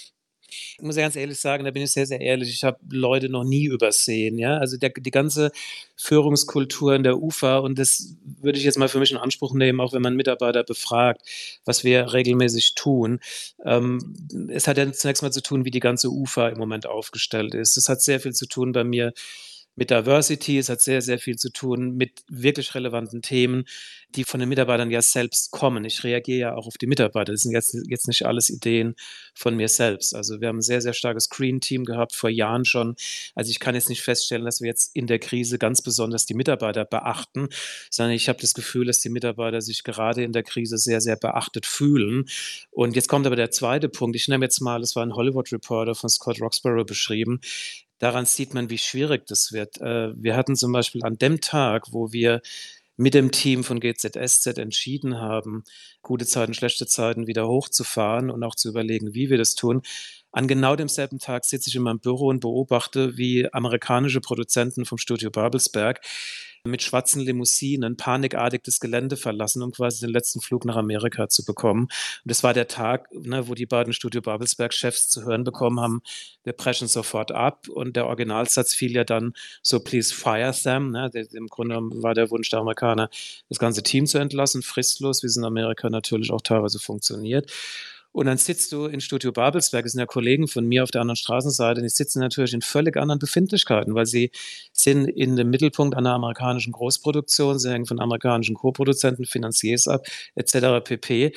[0.49, 2.51] Ich muss ganz ehrlich sagen, da bin ich sehr, sehr ehrlich.
[2.51, 4.39] Ich habe Leute noch nie übersehen.
[4.39, 4.57] Ja?
[4.57, 5.53] Also der, die ganze
[5.95, 9.81] Führungskultur in der UFA, und das würde ich jetzt mal für mich in Anspruch nehmen,
[9.81, 11.23] auch wenn man Mitarbeiter befragt,
[11.65, 13.21] was wir regelmäßig tun.
[13.65, 14.17] Ähm,
[14.51, 17.77] es hat ja zunächst mal zu tun, wie die ganze UFA im Moment aufgestellt ist.
[17.77, 19.13] Es hat sehr viel zu tun bei mir
[19.77, 20.59] mit Diversity.
[20.59, 23.65] Es hat sehr, sehr viel zu tun mit wirklich relevanten Themen,
[24.15, 25.85] die von den Mitarbeitern ja selbst kommen.
[25.85, 27.33] Ich reagiere ja auch auf die Mitarbeiter.
[27.33, 28.95] Das sind jetzt, jetzt nicht alles Ideen
[29.35, 30.15] von mir selbst.
[30.15, 32.97] Also wir haben ein sehr, sehr starkes Screen-Team gehabt, vor Jahren schon.
[33.35, 36.35] Also ich kann jetzt nicht feststellen, dass wir jetzt in der Krise ganz besonders die
[36.35, 37.49] Mitarbeiter beachten,
[37.91, 41.17] sondern ich habe das Gefühl, dass die Mitarbeiter sich gerade in der Krise sehr, sehr
[41.17, 42.25] beachtet fühlen.
[42.71, 44.17] Und jetzt kommt aber der zweite Punkt.
[44.17, 47.41] Ich nehme jetzt mal, das war ein Hollywood Reporter von Scott Roxborough beschrieben
[47.99, 49.81] daran sieht man, wie schwierig das wird.
[49.81, 52.41] Äh, wir hatten zum Beispiel an dem Tag, wo wir
[52.97, 55.65] mit dem Team von GZSZ entschieden haben,
[56.03, 59.83] gute Zeiten, schlechte Zeiten wieder hochzufahren und auch zu überlegen, wie wir das tun.
[60.33, 64.99] An genau demselben Tag sitze ich in meinem Büro und beobachte, wie amerikanische Produzenten vom
[64.99, 66.01] Studio Babelsberg
[66.67, 71.45] mit schwarzen Limousinen panikartig das Gelände verlassen, um quasi den letzten Flug nach Amerika zu
[71.45, 71.83] bekommen.
[71.83, 71.91] Und
[72.25, 76.03] das war der Tag, ne, wo die beiden Studio Babelsberg-Chefs zu hören bekommen haben,
[76.45, 77.69] wir brechen sofort ab.
[77.69, 80.91] Und der Originalsatz fiel ja dann so, please fire them.
[80.91, 81.11] Ne?
[81.33, 83.11] Im Grunde war der Wunsch der Amerikaner,
[83.49, 87.51] das ganze Team zu entlassen, fristlos, wie es in Amerika natürlich auch teilweise funktioniert.
[88.17, 91.03] Und dann sitzt du in Studio Babelsberg, das sind ja Kollegen von mir auf der
[91.03, 94.31] anderen Straßenseite, die sitzen natürlich in völlig anderen Befindlichkeiten, weil sie
[94.73, 100.83] sind in dem Mittelpunkt einer amerikanischen Großproduktion, sie hängen von amerikanischen Co-Produzenten, Finanziers ab, etc.
[100.83, 101.35] pp.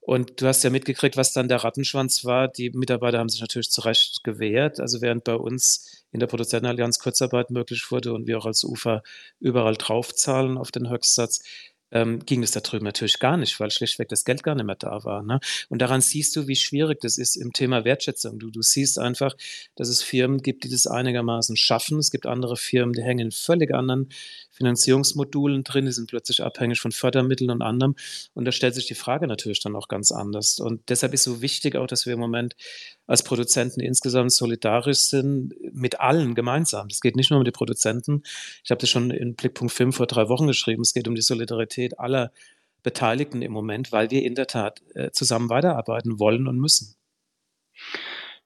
[0.00, 2.48] Und du hast ja mitgekriegt, was dann der Rattenschwanz war.
[2.48, 4.80] Die Mitarbeiter haben sich natürlich zu Recht gewehrt.
[4.80, 9.02] Also während bei uns in der Produzentenallianz Kurzarbeit möglich wurde und wir auch als UFA
[9.38, 11.44] überall draufzahlen auf den Höchstsatz,
[11.92, 14.76] ähm, ging es da drüben natürlich gar nicht, weil schlichtweg das Geld gar nicht mehr
[14.76, 15.22] da war.
[15.22, 15.40] Ne?
[15.68, 18.38] Und daran siehst du, wie schwierig das ist im Thema Wertschätzung.
[18.38, 19.34] Du, du siehst einfach,
[19.76, 21.98] dass es Firmen gibt, die das einigermaßen schaffen.
[21.98, 24.08] Es gibt andere Firmen, die hängen in völlig anderen
[24.50, 27.96] Finanzierungsmodulen drin, die sind plötzlich abhängig von Fördermitteln und anderem.
[28.34, 30.60] Und da stellt sich die Frage natürlich dann auch ganz anders.
[30.60, 32.54] Und deshalb ist so wichtig auch, dass wir im Moment
[33.06, 36.86] als Produzenten insgesamt solidarisch sind mit allen gemeinsam.
[36.90, 38.22] Es geht nicht nur um die Produzenten.
[38.64, 40.82] Ich habe das schon in Blickpunkt 5 vor drei Wochen geschrieben.
[40.82, 42.32] Es geht um die Solidarität aller
[42.82, 46.96] Beteiligten im Moment, weil wir in der Tat äh, zusammen weiterarbeiten wollen und müssen.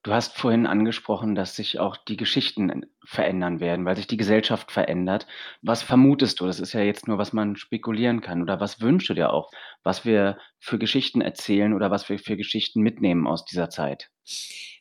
[0.07, 4.71] Du hast vorhin angesprochen, dass sich auch die Geschichten verändern werden, weil sich die Gesellschaft
[4.71, 5.27] verändert.
[5.61, 6.45] Was vermutest du?
[6.45, 8.41] Das ist ja jetzt nur, was man spekulieren kann.
[8.41, 9.51] Oder was wünschst du dir auch,
[9.83, 14.09] was wir für Geschichten erzählen oder was wir für Geschichten mitnehmen aus dieser Zeit?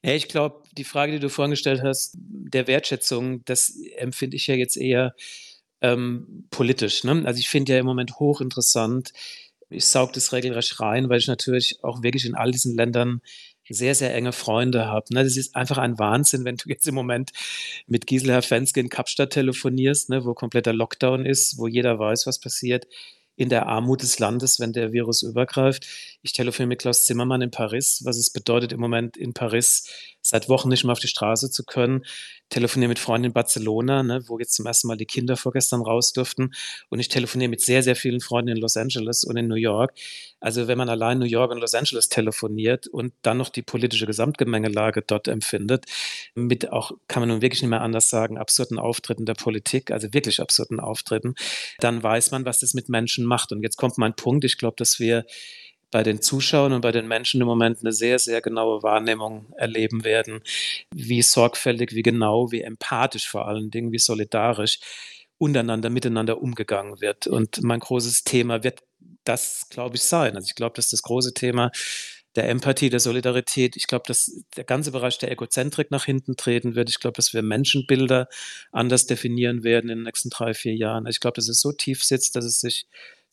[0.05, 4.47] Ja, ich glaube, die Frage, die du vorhin gestellt hast, der Wertschätzung, das empfinde ich
[4.47, 5.17] ja jetzt eher
[5.81, 7.03] ähm, politisch.
[7.03, 7.25] Ne?
[7.27, 9.11] Also ich finde ja im Moment hochinteressant,
[9.71, 13.21] ich saug das regelrecht rein, weil ich natürlich auch wirklich in all diesen Ländern
[13.69, 15.13] sehr, sehr enge Freunde habe.
[15.13, 15.25] Ne?
[15.25, 17.33] Das ist einfach ein Wahnsinn, wenn du jetzt im Moment
[17.87, 22.41] mit Gisela Fenske in Kapstadt telefonierst, ne, wo kompletter Lockdown ist, wo jeder weiß, was
[22.41, 22.87] passiert
[23.37, 25.87] in der Armut des Landes, wenn der Virus übergreift.
[26.27, 29.89] Ich telefoniere mit Klaus Zimmermann in Paris, was es bedeutet, im Moment in Paris
[30.23, 32.05] seit Wochen nicht mehr auf die Straße zu können.
[32.49, 36.13] Telefoniere mit Freunden in Barcelona, ne, wo jetzt zum ersten Mal die Kinder vorgestern raus
[36.13, 36.51] durften.
[36.89, 39.93] Und ich telefoniere mit sehr, sehr vielen Freunden in Los Angeles und in New York.
[40.41, 44.07] Also wenn man allein New York und Los Angeles telefoniert und dann noch die politische
[44.07, 45.85] Gesamtgemengelage dort empfindet,
[46.35, 50.13] mit auch, kann man nun wirklich nicht mehr anders sagen, absurden Auftritten der Politik, also
[50.13, 51.37] wirklich absurden Auftritten,
[51.79, 53.53] dann weiß man, was das mit Menschen macht.
[53.53, 54.45] Und jetzt kommt mein Punkt.
[54.45, 55.25] Ich glaube, dass wir
[55.97, 60.05] bei den Zuschauern und bei den Menschen im Moment eine sehr, sehr genaue Wahrnehmung erleben
[60.05, 60.43] werden,
[60.95, 64.79] wie sorgfältig, wie genau, wie empathisch vor allen Dingen, wie solidarisch
[65.39, 67.27] untereinander, miteinander umgegangen wird.
[67.27, 68.81] Und mein großes Thema wird
[69.25, 70.37] das, glaube ich, sein.
[70.37, 71.71] Also ich glaube, dass das große Thema
[72.35, 73.75] der Empathie, der Solidarität.
[73.77, 76.91] Ich glaube, dass der ganze Bereich der Egozentrik nach hinten treten wird.
[76.91, 78.29] Ich glaube, dass wir Menschenbilder
[78.71, 81.07] anders definieren werden in den nächsten drei, vier Jahren.
[81.07, 82.87] Ich glaube, dass es so tief sitzt, dass es sich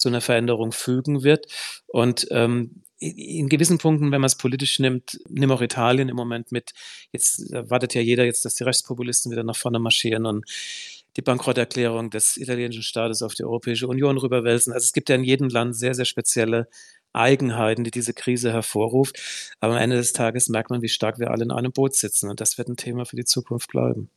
[0.03, 1.47] zu einer Veränderung fügen wird.
[1.87, 6.51] Und ähm, in gewissen Punkten, wenn man es politisch nimmt, nimm auch Italien im Moment
[6.51, 6.71] mit.
[7.11, 10.45] Jetzt wartet ja jeder jetzt, dass die Rechtspopulisten wieder nach vorne marschieren und
[11.17, 14.73] die Bankrotterklärung des italienischen Staates auf die Europäische Union rüberwälzen.
[14.73, 16.67] Also es gibt ja in jedem Land sehr, sehr spezielle
[17.11, 19.55] Eigenheiten, die diese Krise hervorruft.
[19.59, 22.29] Aber am Ende des Tages merkt man, wie stark wir alle in einem Boot sitzen.
[22.29, 24.09] Und das wird ein Thema für die Zukunft bleiben.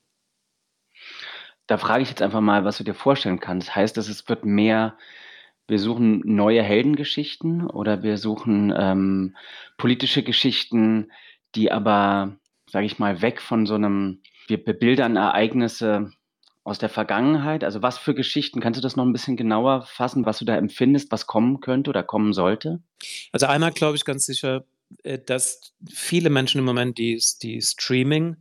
[1.67, 3.75] Da frage ich jetzt einfach mal, was du dir vorstellen kannst.
[3.75, 4.97] Heißt das, es wird mehr,
[5.69, 9.37] wir suchen neue Heldengeschichten oder wir suchen ähm,
[9.79, 11.11] politische Geschichten,
[11.55, 12.37] die aber,
[12.71, 16.13] sage ich mal, weg von so einem, wir bebildern Ereignisse
[16.67, 17.63] aus der Vergangenheit?
[17.63, 18.61] Also was für Geschichten?
[18.61, 21.91] Kannst du das noch ein bisschen genauer fassen, was du da empfindest, was kommen könnte
[21.91, 22.81] oder kommen sollte?
[23.33, 24.65] Also einmal glaube ich ganz sicher,
[25.05, 28.37] äh, dass viele Menschen im Moment die, die Streaming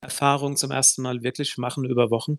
[0.00, 2.38] Erfahrung zum ersten Mal wirklich machen über Wochen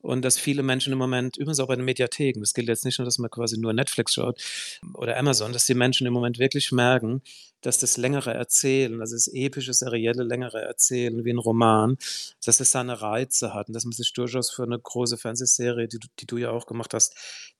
[0.00, 2.98] und dass viele Menschen im Moment, übrigens auch bei den Mediatheken, das gilt jetzt nicht
[2.98, 4.42] nur, dass man quasi nur Netflix schaut
[4.94, 7.22] oder Amazon, dass die Menschen im Moment wirklich merken,
[7.60, 11.96] dass das längere Erzählen, also das epische, serielle, längere Erzählen wie ein Roman,
[12.44, 15.98] dass es seine Reize hat und dass man sich durchaus für eine große Fernsehserie, die,
[16.20, 17.14] die du ja auch gemacht hast,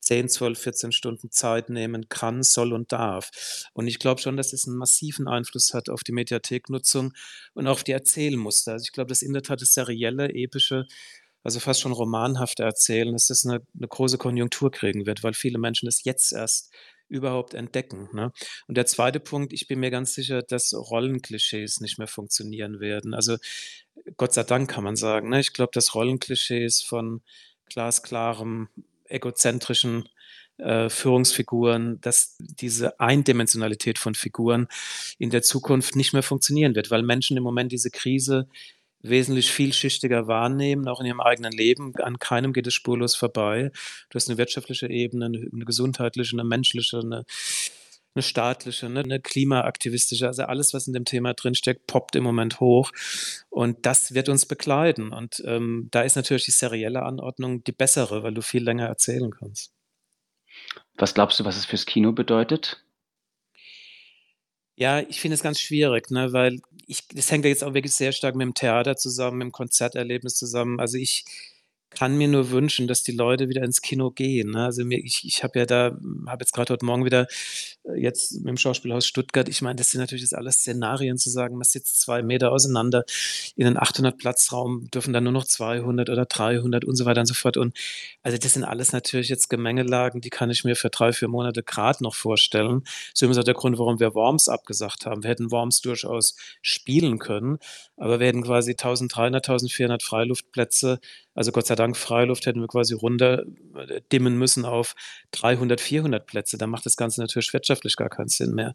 [0.09, 3.31] 10, 12, 14 Stunden Zeit nehmen kann, soll und darf.
[3.75, 7.13] Und ich glaube schon, dass es einen massiven Einfluss hat auf die Mediatheknutzung
[7.53, 8.73] und auf die Erzählmuster.
[8.73, 10.87] Also ich glaube, dass in der Tat das serielle, epische
[11.45, 15.59] also fast schon romanhafte Erzählen, dass das eine, eine große Konjunktur kriegen wird, weil viele
[15.59, 16.73] Menschen es jetzt erst
[17.09, 18.09] überhaupt entdecken.
[18.13, 18.33] Ne?
[18.67, 23.15] Und der zweite Punkt, ich bin mir ganz sicher, dass Rollenklischees nicht mehr funktionieren werden.
[23.15, 23.37] Also
[24.17, 25.29] Gott sei Dank kann man sagen.
[25.29, 25.41] Ne?
[25.41, 27.23] Ich glaube, dass Rollenklischees von
[27.67, 28.69] glasklarem,
[29.09, 30.09] egozentrischen
[30.59, 34.69] äh, Führungsfiguren, dass diese Eindimensionalität von Figuren
[35.19, 38.49] in der Zukunft nicht mehr funktionieren wird, weil Menschen im Moment diese Krise
[39.01, 41.95] wesentlich vielschichtiger wahrnehmen, auch in ihrem eigenen Leben.
[41.97, 43.71] An keinem geht es spurlos vorbei.
[44.11, 47.25] Du hast eine wirtschaftliche Ebene, eine gesundheitliche, eine menschliche, eine,
[48.15, 50.27] eine staatliche, ne, eine klimaaktivistische.
[50.27, 52.91] Also alles, was in dem Thema drinsteckt, poppt im Moment hoch.
[53.49, 55.13] Und das wird uns begleiten.
[55.13, 59.31] Und ähm, da ist natürlich die serielle Anordnung die bessere, weil du viel länger erzählen
[59.31, 59.73] kannst.
[60.97, 62.83] Was glaubst du, was es fürs Kino bedeutet?
[64.77, 67.95] Ja, ich finde es ganz schwierig, ne, weil ich, das hängt ja jetzt auch wirklich
[67.95, 70.79] sehr stark mit dem Theater zusammen, mit dem Konzerterlebnis zusammen.
[70.79, 71.25] Also ich
[71.99, 74.53] kann mir nur wünschen, dass die Leute wieder ins Kino gehen.
[74.53, 74.65] Ne?
[74.67, 77.27] Also mir, ich, ich habe ja da, habe jetzt gerade heute Morgen wieder
[77.83, 81.29] äh, jetzt mit dem Schauspielhaus Stuttgart, ich meine, das sind natürlich jetzt alles Szenarien zu
[81.29, 83.05] sagen, man sitzt zwei Meter auseinander,
[83.57, 87.27] in einem 800 Platzraum dürfen dann nur noch 200 oder 300 und so weiter und
[87.27, 87.57] so fort.
[87.57, 87.77] Und
[88.23, 91.65] also das sind alles natürlich jetzt Gemengelagen, die kann ich mir für drei, vier Monate
[91.65, 92.85] gerade noch vorstellen.
[93.13, 95.25] So ist auch der Grund, warum wir Worms abgesagt haben.
[95.25, 97.59] Wir hätten Worms durchaus spielen können,
[97.99, 101.01] aber hätten quasi 1300, 1400 Freiluftplätze
[101.39, 103.45] also Gott sei Dank Freiluft hätten wir quasi runter
[103.77, 104.97] äh, dimmen müssen auf
[105.31, 106.59] 300, 400 Plätze.
[106.59, 108.75] Da macht das Ganze natürlich wirtschaftlich gar keinen Sinn mehr.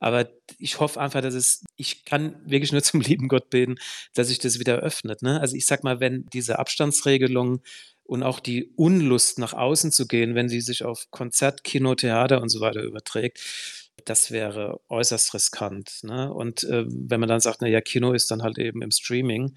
[0.00, 0.28] Aber
[0.58, 3.76] ich hoffe einfach, dass es, ich kann wirklich nur zum lieben Gott beten,
[4.12, 5.22] dass sich das wieder öffnet.
[5.22, 5.40] Ne?
[5.40, 7.62] Also ich sag mal, wenn diese Abstandsregelung
[8.02, 12.42] und auch die Unlust nach außen zu gehen, wenn sie sich auf Konzert, Kino, Theater
[12.42, 13.38] und so weiter überträgt,
[14.04, 16.00] das wäre äußerst riskant.
[16.02, 16.32] Ne?
[16.32, 19.54] Und äh, wenn man dann sagt, naja, Kino ist dann halt eben im Streaming,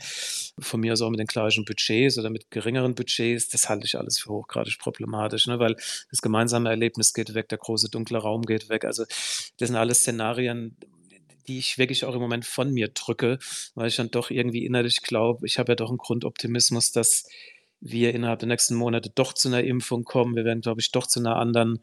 [0.59, 3.97] von mir aus auch mit den gleichen Budgets oder mit geringeren Budgets, das halte ich
[3.97, 5.59] alles für hochgradig problematisch, ne?
[5.59, 5.75] weil
[6.09, 8.85] das gemeinsame Erlebnis geht weg, der große dunkle Raum geht weg.
[8.85, 9.03] Also
[9.57, 10.77] das sind alles Szenarien,
[11.47, 13.39] die ich wirklich auch im Moment von mir drücke,
[13.75, 17.25] weil ich dann doch irgendwie innerlich glaube, ich habe ja doch einen Grundoptimismus, dass
[17.81, 20.35] wir innerhalb der nächsten Monate doch zu einer Impfung kommen.
[20.35, 21.79] Wir werden, glaube ich, doch zu einer anderen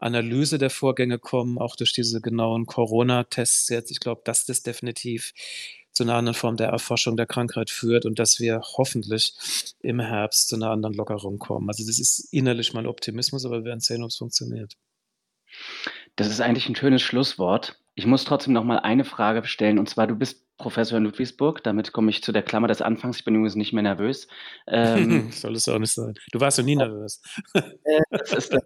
[0.00, 3.90] Analyse der Vorgänge kommen, auch durch diese genauen Corona-Tests jetzt.
[3.90, 5.32] Ich glaube, dass das definitiv
[5.92, 9.34] zu einer anderen Form der Erforschung der Krankheit führt und dass wir hoffentlich
[9.80, 11.68] im Herbst zu einer anderen Lockerung kommen.
[11.68, 14.76] Also das ist innerlich mal Optimismus, aber wir werden sehen, ob es funktioniert.
[16.16, 17.79] Das ist eigentlich ein schönes Schlusswort.
[17.94, 21.64] Ich muss trotzdem noch mal eine Frage stellen, und zwar, du bist Professor in Ludwigsburg,
[21.64, 23.18] damit komme ich zu der Klammer des Anfangs.
[23.18, 24.28] Ich bin übrigens nicht mehr nervös.
[24.68, 26.14] Ähm, Soll es auch nicht sein.
[26.32, 27.22] Du warst doch nie nervös.
[27.54, 28.00] Äh,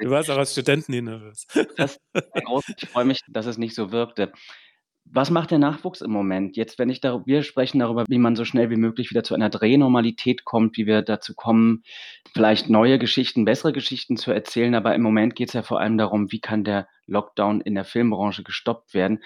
[0.00, 1.46] du warst auch als Student nie nervös.
[1.76, 2.00] Das,
[2.78, 4.32] ich freue mich, dass es nicht so wirkte.
[5.04, 6.56] Was macht der Nachwuchs im Moment?
[6.56, 9.34] Jetzt, wenn ich da wir sprechen darüber, wie man so schnell wie möglich wieder zu
[9.34, 11.82] einer Drehnormalität kommt, wie wir dazu kommen,
[12.32, 14.74] vielleicht neue Geschichten, bessere Geschichten zu erzählen.
[14.74, 17.84] Aber im Moment geht es ja vor allem darum, wie kann der Lockdown in der
[17.84, 19.22] Filmbranche gestoppt werden.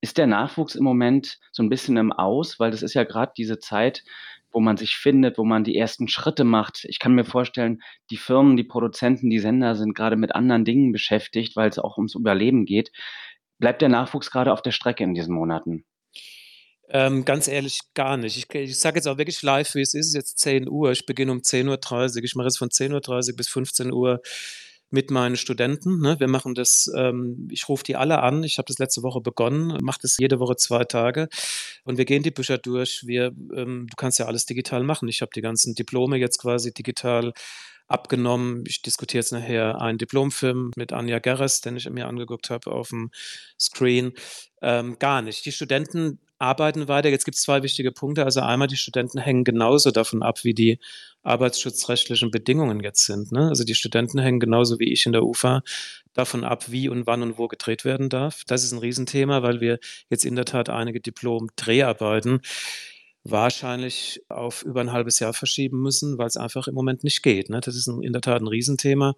[0.00, 2.58] Ist der Nachwuchs im Moment so ein bisschen im Aus?
[2.58, 4.04] Weil das ist ja gerade diese Zeit,
[4.52, 6.86] wo man sich findet, wo man die ersten Schritte macht.
[6.88, 10.92] Ich kann mir vorstellen, die Firmen, die Produzenten, die Sender sind gerade mit anderen Dingen
[10.92, 12.90] beschäftigt, weil es auch ums Überleben geht.
[13.58, 15.84] Bleibt der Nachwuchs gerade auf der Strecke in diesen Monaten?
[16.88, 18.36] Ähm, ganz ehrlich, gar nicht.
[18.36, 20.06] Ich, ich sage jetzt auch wirklich live, wie es ist.
[20.06, 20.92] Es ist jetzt 10 Uhr.
[20.92, 22.24] Ich beginne um 10.30 Uhr.
[22.24, 24.20] Ich mache es von 10.30 Uhr bis 15 Uhr
[24.90, 26.00] mit meinen Studenten.
[26.00, 26.20] Ne?
[26.20, 28.44] Wir machen das, ähm, ich rufe die alle an.
[28.44, 31.28] Ich habe das letzte Woche begonnen, mache das jede Woche zwei Tage
[31.84, 33.02] und wir gehen die Bücher durch.
[33.04, 35.08] Wir, ähm, du kannst ja alles digital machen.
[35.08, 37.32] Ich habe die ganzen Diplome jetzt quasi digital
[37.88, 38.64] abgenommen.
[38.66, 42.88] Ich diskutiere jetzt nachher einen Diplomfilm mit Anja Gerres, den ich mir angeguckt habe auf
[42.88, 43.10] dem
[43.58, 44.12] Screen.
[44.62, 45.44] Ähm, gar nicht.
[45.46, 47.08] Die Studenten arbeiten weiter.
[47.08, 48.24] Jetzt gibt es zwei wichtige Punkte.
[48.24, 50.78] Also einmal, die Studenten hängen genauso davon ab, wie die
[51.22, 53.32] arbeitsschutzrechtlichen Bedingungen jetzt sind.
[53.32, 53.48] Ne?
[53.48, 55.62] Also die Studenten hängen genauso wie ich in der UFA
[56.12, 58.42] davon ab, wie und wann und wo gedreht werden darf.
[58.46, 62.40] Das ist ein Riesenthema, weil wir jetzt in der Tat einige Diplom-Dreharbeiten
[63.30, 67.50] wahrscheinlich auf über ein halbes Jahr verschieben müssen, weil es einfach im Moment nicht geht.
[67.50, 67.60] Ne?
[67.60, 69.14] Das ist in der Tat ein Riesenthema.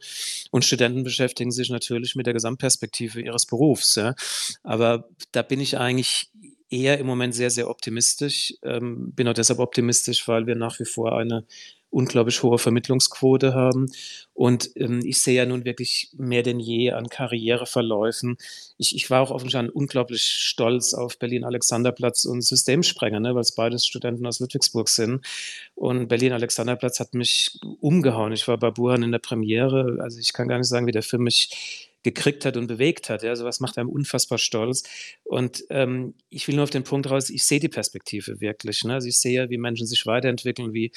[0.50, 3.94] Und Studenten beschäftigen sich natürlich mit der Gesamtperspektive ihres Berufs.
[3.94, 4.14] Ja?
[4.62, 6.30] Aber da bin ich eigentlich
[6.70, 8.54] eher im Moment sehr, sehr optimistisch.
[8.62, 11.44] Ähm, bin auch deshalb optimistisch, weil wir nach wie vor eine
[11.90, 13.90] unglaublich hohe Vermittlungsquote haben.
[14.34, 18.36] Und ähm, ich sehe ja nun wirklich mehr denn je an Karriereverläufen.
[18.76, 23.86] Ich, ich war auch offensichtlich unglaublich stolz auf Berlin-Alexanderplatz und Systemsprenger, ne, weil es beides
[23.86, 25.26] Studenten aus Ludwigsburg sind.
[25.74, 28.32] Und Berlin-Alexanderplatz hat mich umgehauen.
[28.32, 29.98] Ich war bei Buhan in der Premiere.
[30.00, 33.22] Also ich kann gar nicht sagen, wie der Film mich gekriegt hat und bewegt hat.
[33.22, 34.82] Ja, sowas macht einem unfassbar stolz.
[35.24, 38.84] Und ähm, ich will nur auf den Punkt raus, ich sehe die Perspektive wirklich.
[38.84, 38.94] Ne?
[38.94, 40.92] Also ich sehe, wie Menschen sich weiterentwickeln, wie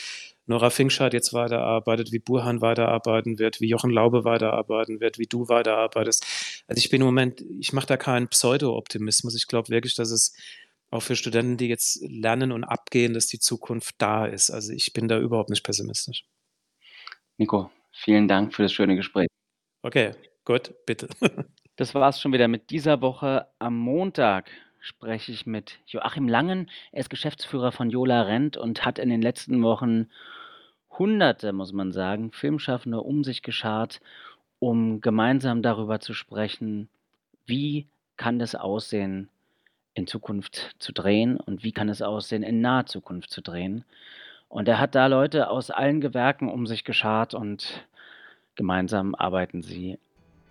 [0.45, 5.49] Nora Finkscheid jetzt weiterarbeitet, wie Burhan weiterarbeiten wird, wie Jochen Laube weiterarbeiten wird, wie du
[5.49, 6.25] weiterarbeitest.
[6.67, 9.35] Also ich bin im Moment, ich mache da keinen Pseudo-Optimismus.
[9.35, 10.33] Ich glaube wirklich, dass es
[10.89, 14.49] auch für Studenten, die jetzt lernen und abgehen, dass die Zukunft da ist.
[14.49, 16.25] Also ich bin da überhaupt nicht pessimistisch.
[17.37, 19.27] Nico, vielen Dank für das schöne Gespräch.
[19.83, 20.11] Okay,
[20.45, 21.07] Gut, bitte.
[21.77, 23.47] Das war es schon wieder mit dieser Woche.
[23.57, 26.69] Am Montag spreche ich mit Joachim Langen.
[26.91, 30.07] Er ist Geschäftsführer von Jola Rent und hat in den letzten Wochen
[30.91, 33.99] Hunderte, muss man sagen, Filmschaffende um sich geschart,
[34.59, 36.87] um gemeinsam darüber zu sprechen,
[37.47, 39.29] wie kann es aussehen,
[39.95, 43.85] in Zukunft zu drehen und wie kann es aussehen, in naher Zukunft zu drehen.
[44.49, 47.87] Und er hat da Leute aus allen Gewerken um sich geschart und
[48.55, 49.97] gemeinsam arbeiten sie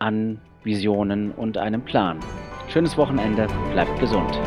[0.00, 2.18] an Visionen und einem Plan.
[2.68, 4.38] Schönes Wochenende, bleibt gesund.